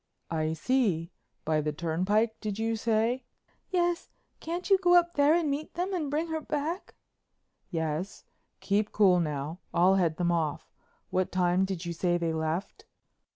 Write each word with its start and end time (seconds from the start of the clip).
"I 0.31 0.53
see—by 0.53 1.61
the 1.61 1.71
turnpike, 1.71 2.35
did 2.39 2.57
you 2.57 2.75
say?" 2.75 3.23
"Yes. 3.69 4.09
Can't 4.39 4.67
you 4.67 4.79
go 4.79 4.95
up 4.95 5.13
there 5.13 5.35
and 5.35 5.47
meet 5.51 5.75
them 5.75 5.93
and 5.93 6.09
bring 6.09 6.25
her 6.29 6.41
back?" 6.41 6.95
"Yes—keep 7.69 8.91
cool 8.91 9.19
now, 9.19 9.59
I'll 9.75 9.97
head 10.01 10.17
them 10.17 10.31
off. 10.31 10.73
What 11.11 11.31
time 11.31 11.65
did 11.65 11.85
you 11.85 11.93
say 11.93 12.17
they 12.17 12.33
left?" 12.33 12.85